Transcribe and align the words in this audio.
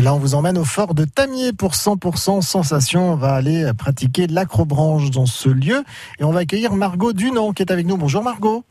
Et 0.00 0.02
là, 0.02 0.14
on 0.14 0.18
vous 0.18 0.34
emmène 0.34 0.56
au 0.56 0.64
fort 0.64 0.94
de 0.94 1.04
Tamier 1.04 1.52
pour 1.52 1.72
100% 1.72 2.40
sensation. 2.40 3.12
On 3.12 3.16
va 3.16 3.34
aller 3.34 3.70
pratiquer 3.76 4.28
l'acrobranche 4.28 5.10
dans 5.10 5.26
ce 5.26 5.50
lieu 5.50 5.84
et 6.18 6.24
on 6.24 6.30
va 6.30 6.40
accueillir 6.40 6.72
Margot 6.72 7.12
Dunant 7.12 7.52
qui 7.52 7.62
est 7.62 7.70
avec 7.70 7.86
nous. 7.86 7.98
Bonjour 7.98 8.22
Margot. 8.22 8.64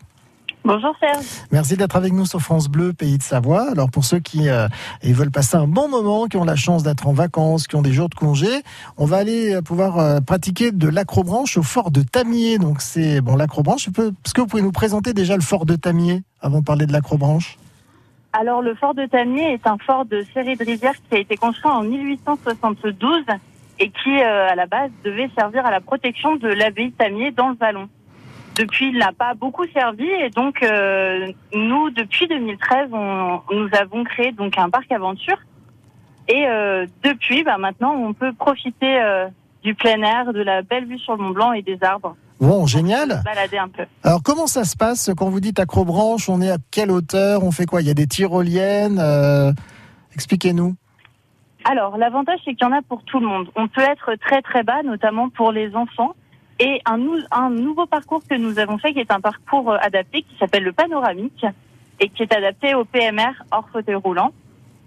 Bonjour 0.66 0.92
Serge. 1.00 1.24
Merci 1.52 1.78
d'être 1.78 1.96
avec 1.96 2.14
nous 2.14 2.26
sur 2.26 2.42
France 2.42 2.68
Bleu, 2.68 2.94
pays 2.94 3.20
de 3.20 3.22
Savoie. 3.22 3.70
Alors 3.70 3.92
pour 3.92 4.06
ceux 4.06 4.18
qui 4.18 4.50
euh, 4.50 4.68
veulent 5.04 5.30
passer 5.30 5.56
un 5.56 5.68
bon 5.68 5.88
moment, 5.88 6.26
qui 6.26 6.38
ont 6.38 6.46
la 6.46 6.56
chance 6.56 6.82
d'être 6.82 7.06
en 7.06 7.14
vacances, 7.14 7.68
qui 7.68 7.76
ont 7.76 7.84
des 7.84 7.94
jours 7.94 8.10
de 8.10 8.16
congé, 8.16 8.50
on 8.98 9.06
va 9.06 9.18
aller 9.18 9.54
euh, 9.54 9.62
pouvoir 9.62 10.00
euh, 10.00 10.22
pratiquer 10.22 10.72
de 10.72 10.88
l'acrobranche 10.88 11.58
au 11.58 11.64
fort 11.64 11.92
de 11.92 12.02
Tamier. 12.02 12.58
Donc 12.58 12.82
c'est 12.82 13.22
bon 13.22 13.36
l'acrobranche. 13.36 13.88
Est-ce 13.88 14.34
que 14.34 14.42
vous 14.42 14.48
pouvez 14.48 14.64
nous 14.64 14.72
présenter 14.72 15.14
déjà 15.14 15.36
le 15.36 15.44
fort 15.44 15.68
de 15.68 15.76
Tamier 15.76 16.24
avant 16.42 16.62
de 16.62 16.66
parler 16.66 16.88
de 16.88 16.92
l'acrobranche? 16.92 17.60
Alors 18.32 18.62
le 18.62 18.76
fort 18.76 18.94
de 18.94 19.06
Tamier 19.06 19.54
est 19.54 19.66
un 19.66 19.78
fort 19.78 20.06
de 20.06 20.22
série 20.34 20.56
de 20.56 20.64
rivières 20.64 20.96
qui 21.10 21.16
a 21.16 21.20
été 21.20 21.36
construit 21.36 21.72
en 21.72 21.84
1872 21.84 23.26
et 23.80 23.90
qui 23.90 24.22
à 24.22 24.54
la 24.56 24.66
base 24.66 24.92
devait 25.04 25.30
servir 25.38 25.66
à 25.66 25.72
la 25.72 25.82
protection 25.82 26.36
de 26.36 26.48
l'abbaye 26.48 26.92
Tamier 26.92 27.32
dans 27.32 27.50
le 27.50 27.56
Vallon. 27.56 27.90
Depuis, 28.56 28.90
il 28.90 28.98
n'a 28.98 29.14
pas 29.14 29.36
beaucoup 29.36 29.66
servi 29.68 30.06
et 30.06 30.30
donc 30.30 30.62
euh, 30.64 31.32
nous, 31.54 31.90
depuis 31.92 32.28
2013, 32.28 32.90
on, 32.92 33.42
nous 33.52 33.70
avons 33.80 34.04
créé 34.04 34.34
donc 34.34 34.58
un 34.58 34.70
parc 34.70 34.92
aventure 34.92 35.38
et 36.28 36.46
euh, 36.48 36.86
depuis, 37.04 37.44
bah, 37.44 37.58
maintenant, 37.58 37.96
on 37.96 38.14
peut 38.14 38.34
profiter 38.34 39.02
euh, 39.02 39.28
du 39.64 39.74
plein 39.74 40.02
air, 40.04 40.32
de 40.32 40.42
la 40.42 40.62
belle 40.62 40.86
vue 40.86 41.00
sur 41.00 41.16
le 41.16 41.24
Mont 41.24 41.30
Blanc 41.32 41.54
et 41.54 41.64
des 41.64 41.84
arbres. 41.84 42.16
Bon, 42.40 42.66
génial. 42.66 43.22
Balader 43.26 43.58
un 43.58 43.68
peu. 43.68 43.84
Alors, 44.04 44.24
comment 44.24 44.48
ça 44.48 44.64
se 44.64 44.78
passe 44.78 45.12
quand 45.18 45.30
vous 45.30 45.40
dites 45.40 45.60
acrobranche 45.60 46.30
On 46.30 46.42
est 46.42 46.52
à 46.52 46.58
quelle 46.72 46.92
hauteur 46.92 47.44
On 47.44 47.52
fait 47.52 47.66
quoi? 47.66 47.82
Il 47.82 47.88
y 47.88 47.92
a 47.92 47.94
des 47.94 48.08
tyroliennes 48.08 49.02
Expliquez-nous. 50.14 50.76
Alors, 51.66 51.98
l'avantage, 51.98 52.40
c'est 52.46 52.56
qu'il 52.56 52.66
y 52.66 52.70
en 52.70 52.76
a 52.76 52.82
pour 52.82 53.04
tout 53.04 53.20
le 53.20 53.28
monde. 53.28 53.48
On 53.56 53.68
peut 53.68 53.82
être 53.82 54.16
très 54.16 54.42
très 54.42 54.64
bas, 54.64 54.82
notamment 54.84 55.30
pour 55.30 55.52
les 55.52 55.76
enfants 55.76 56.16
et 56.60 56.82
un, 56.86 57.00
un 57.32 57.50
nouveau 57.50 57.86
parcours 57.86 58.22
que 58.30 58.36
nous 58.36 58.60
avons 58.60 58.78
fait 58.78 58.94
qui 58.94 59.00
est 59.00 59.12
un 59.12 59.22
parcours 59.22 59.72
euh, 59.72 59.78
adapté 59.82 60.24
qui 60.24 60.38
s'appelle 60.38 60.64
le 60.64 60.74
panoramique 60.74 61.46
et 62.00 62.10
qui 62.10 62.24
est 62.24 62.34
adapté 62.34 62.76
au 62.76 62.86
PMR 62.86 63.32
hors 63.52 63.68
fauteuil 63.72 63.96
roulant. 63.96 64.32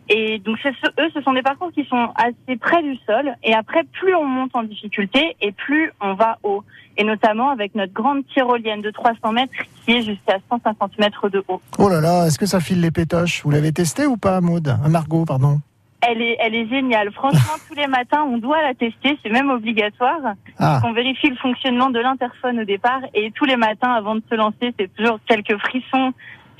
Et 0.09 0.39
donc 0.39 0.59
ce, 0.63 0.69
eux, 0.69 1.11
ce 1.15 1.23
sont 1.23 1.33
des 1.33 1.43
parcours 1.43 1.71
qui 1.73 1.85
sont 1.85 2.09
assez 2.15 2.57
près 2.59 2.83
du 2.83 2.97
sol. 3.07 3.35
Et 3.43 3.55
après, 3.55 3.85
plus 3.85 4.15
on 4.15 4.25
monte 4.25 4.55
en 4.55 4.63
difficulté 4.63 5.37
et 5.41 5.53
plus 5.53 5.93
on 6.01 6.15
va 6.15 6.39
haut. 6.43 6.65
Et 6.97 7.05
notamment 7.05 7.51
avec 7.51 7.75
notre 7.75 7.93
grande 7.93 8.27
tyrolienne 8.35 8.83
de 8.83 8.91
300 8.91 9.33
mètres 9.33 9.53
qui 9.85 9.93
est 9.93 10.03
jusqu'à 10.03 10.39
150 10.51 10.99
mètres 10.99 11.29
de 11.29 11.43
haut. 11.49 11.61
Oh 11.79 11.89
là 11.89 12.01
là, 12.01 12.27
est-ce 12.27 12.39
que 12.39 12.47
ça 12.47 12.61
file 12.61 12.81
les 12.81 12.91
pétoches? 12.91 13.43
Vous 13.45 13.51
l'avez 13.51 13.73
testé 13.73 14.07
ou 14.07 14.17
pas, 14.17 14.41
Maud 14.41 14.69
euh, 14.69 14.89
Margot, 14.89 15.25
pardon 15.25 15.61
elle 16.03 16.21
est, 16.21 16.37
elle 16.41 16.55
est 16.55 16.69
géniale. 16.69 17.13
Franchement, 17.13 17.55
tous 17.69 17.75
les 17.75 17.87
matins, 17.87 18.23
on 18.23 18.39
doit 18.39 18.61
la 18.61 18.75
tester. 18.75 19.19
C'est 19.23 19.31
même 19.31 19.51
obligatoire. 19.51 20.35
Ah. 20.59 20.81
On 20.85 20.93
vérifie 20.93 21.29
le 21.29 21.37
fonctionnement 21.37 21.91
de 21.91 22.01
l'interphone 22.01 22.61
au 22.61 22.65
départ. 22.65 23.01
Et 23.15 23.31
tous 23.31 23.45
les 23.45 23.57
matins, 23.57 23.93
avant 23.93 24.17
de 24.17 24.23
se 24.29 24.35
lancer, 24.35 24.75
c'est 24.79 24.93
toujours 24.95 25.19
quelques 25.27 25.57
frissons. 25.59 26.13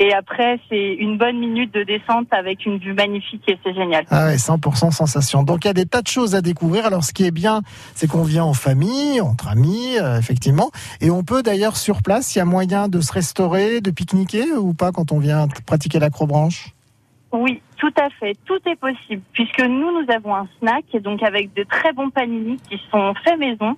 Et 0.03 0.13
après, 0.13 0.59
c'est 0.69 0.95
une 0.95 1.17
bonne 1.17 1.39
minute 1.39 1.73
de 1.73 1.85
descente 1.85 2.27
avec 2.33 2.67
une 2.67 2.79
vue 2.79 2.93
magnifique 2.93 3.45
et 3.47 3.57
c'est 3.63 3.73
génial. 3.73 4.05
Ah 4.11 4.27
ouais, 4.27 4.35
100% 4.35 4.91
sensation. 4.91 5.45
Donc 5.45 5.65
il 5.65 5.69
y 5.69 5.71
a 5.71 5.75
des 5.75 5.87
tas 5.87 6.03
de 6.03 6.09
choses 6.09 6.35
à 6.35 6.41
découvrir. 6.41 6.87
Alors 6.87 7.05
ce 7.05 7.13
qui 7.13 7.25
est 7.25 7.31
bien, 7.31 7.63
c'est 7.95 8.09
qu'on 8.09 8.25
vient 8.25 8.43
en 8.43 8.53
famille, 8.53 9.21
entre 9.21 9.47
amis, 9.47 9.97
euh, 10.01 10.19
effectivement. 10.19 10.73
Et 11.01 11.13
on 11.13 11.23
peut 11.23 11.45
d'ailleurs 11.45 11.77
sur 11.77 12.03
place, 12.03 12.35
il 12.35 12.41
y 12.41 12.43
a 12.43 12.45
moyen 12.45 12.89
de 12.89 13.01
se 13.01 13.13
restaurer, 13.13 13.81
de 13.81 13.93
pique-niquer 13.93 14.55
ou 14.55 14.75
pas 14.75 14.91
quand 14.91 15.13
on 15.13 15.21
vient 15.21 15.47
pratiquer 15.67 16.01
l'acrobranche? 16.01 16.71
Oui, 17.31 17.63
tout 17.77 17.95
à 17.97 18.11
fait. 18.11 18.37
Tout 18.45 18.59
est 18.67 18.75
possible 18.75 19.23
puisque 19.33 19.61
nous, 19.61 20.03
nous 20.03 20.13
avons 20.13 20.35
un 20.35 20.49
snack 20.59 20.85
donc 21.01 21.23
avec 21.23 21.55
de 21.55 21.63
très 21.63 21.93
bons 21.93 22.11
panini 22.11 22.57
qui 22.69 22.81
sont 22.91 23.15
faits 23.23 23.39
maison 23.39 23.77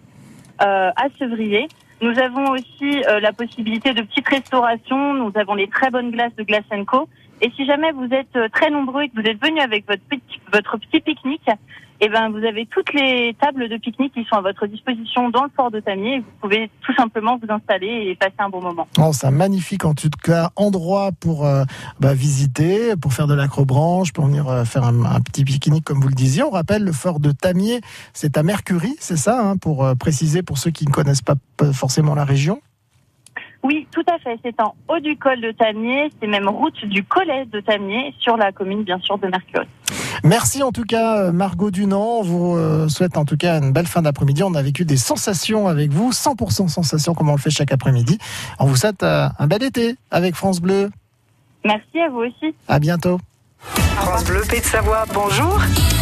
euh, 0.63 0.91
à 0.97 1.05
Sevrier. 1.19 1.69
Nous 2.05 2.19
avons 2.19 2.51
aussi 2.51 3.03
euh, 3.09 3.19
la 3.19 3.33
possibilité 3.33 3.95
de 3.95 4.03
petites 4.03 4.29
restaurations. 4.29 5.15
Nous 5.15 5.33
avons 5.37 5.55
les 5.55 5.69
très 5.69 5.89
bonnes 5.89 6.11
glaces 6.11 6.37
de 6.37 6.43
Glace 6.43 6.65
Co. 6.87 7.09
Et 7.41 7.51
si 7.57 7.65
jamais 7.65 7.93
vous 7.93 8.09
êtes 8.13 8.37
euh, 8.37 8.47
très 8.53 8.69
nombreux 8.69 9.05
et 9.05 9.09
que 9.09 9.15
vous 9.15 9.27
êtes 9.27 9.43
venus 9.43 9.63
avec 9.63 9.89
votre 9.89 10.03
petit, 10.03 10.39
votre 10.53 10.77
petit 10.77 11.01
pique-nique, 11.01 11.49
eh 12.05 12.09
ben, 12.11 12.29
vous 12.29 12.45
avez 12.45 12.67
toutes 12.67 12.93
les 12.93 13.35
tables 13.41 13.67
de 13.67 13.79
pique-nique 13.79 14.13
qui 14.13 14.25
sont 14.25 14.37
à 14.37 14.43
votre 14.43 14.67
disposition 14.67 15.31
dans 15.31 15.45
le 15.45 15.49
port 15.49 15.71
de 15.71 15.81
Tamier. 15.81 16.19
Vous 16.19 16.33
pouvez 16.43 16.71
tout 16.83 16.95
simplement 16.95 17.39
vous 17.43 17.51
installer 17.51 18.09
et 18.09 18.15
passer 18.15 18.35
un 18.41 18.51
bon 18.51 18.61
moment. 18.61 18.87
Oh, 18.99 19.11
c'est 19.15 19.27
un 19.27 19.31
magnifique 19.31 19.87
en 19.87 19.95
tout 19.95 20.11
cas 20.23 20.51
endroit 20.57 21.13
pour 21.19 21.47
euh, 21.47 21.65
bah, 22.01 22.13
visiter, 22.13 22.95
pour 23.01 23.15
faire 23.15 23.27
de 23.27 23.33
l'acrobranche, 23.33 24.13
pour 24.13 24.27
venir 24.27 24.49
euh, 24.49 24.65
faire 24.65 24.85
un, 24.85 25.21
petit 25.21 25.45
pique-nique 25.45 25.85
comme 25.85 26.01
vous 26.01 26.09
le 26.09 26.15
disiez. 26.15 26.43
On 26.43 26.51
rappelle 26.51 26.85
le 26.85 26.93
fort 26.93 27.21
de 27.21 27.33
Tamier, 27.33 27.81
c'est 28.13 28.37
à 28.37 28.43
Mercury, 28.43 28.95
c'est 28.99 29.17
ça, 29.17 29.41
hein, 29.41 29.57
pour 29.57 29.87
euh, 29.87 29.95
préciser 29.95 30.43
pour 30.43 30.59
ceux 30.59 30.73
qui 30.73 30.87
ne 30.87 30.93
connaissent 30.93 31.23
pas 31.23 31.37
forcément 31.73 32.15
la 32.15 32.27
région? 32.27 32.61
Oui, 33.63 33.87
tout 33.93 34.05
à 34.13 34.19
fait. 34.19 34.39
C'est 34.45 34.61
en 34.61 34.75
haut 34.89 35.01
du 35.01 35.17
col 35.17 35.41
de 35.41 35.53
Tamier, 35.53 36.11
c'est 36.21 36.29
même 36.29 36.51
route 36.51 36.85
du 36.85 37.03
collet 37.03 37.47
de 37.47 37.61
Tamier, 37.61 38.15
sur 38.19 38.37
la 38.37 38.53
commune 38.53 38.83
bien 38.83 38.99
sûr 38.99 39.17
de 39.17 39.27
Mercury. 39.27 39.67
Merci 40.25 40.63
en 40.63 40.73
tout 40.73 40.85
cas 40.85 41.31
Margot 41.33 41.71
Dunant. 41.71 42.21
On 42.21 42.23
vous 42.23 42.57
euh, 42.57 42.89
souhaite 42.89 43.19
en 43.19 43.27
tout 43.27 43.37
cas 43.37 43.61
une 43.61 43.73
belle 43.73 43.87
fin 43.87 44.01
d'après-midi. 44.01 44.43
On 44.43 44.55
a 44.55 44.63
vécu 44.63 44.87
des 44.87 44.97
sensations 44.97 45.69
avec 45.69 45.91
vous, 45.93 46.13
100% 46.13 46.69
sensations 46.69 47.15
comme 47.15 47.29
on 47.29 47.35
le 47.35 47.39
fait 47.39 47.51
chaque 47.51 47.73
après-midi. 47.73 48.17
On 48.59 48.65
vous 48.65 48.77
souhaite 48.77 49.03
euh, 49.03 49.29
un 49.39 49.47
bel 49.47 49.63
été 49.63 49.97
avec 50.11 50.35
France 50.35 50.61
Bleu. 50.61 50.91
Merci 51.63 52.01
à 52.01 52.09
vous 52.09 52.21
aussi. 52.21 52.55
À 52.69 52.79
bientôt. 52.79 53.21
France 53.59 54.25
Bleu, 54.25 54.41
Pays 54.49 54.61
de 54.61 54.65
Savoie, 54.65 55.05
bonjour. 55.13 55.61